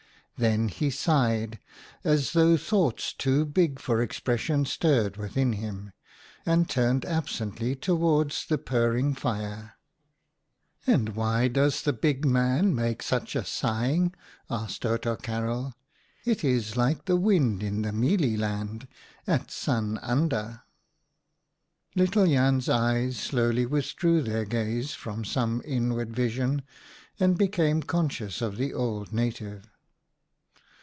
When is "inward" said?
25.65-26.15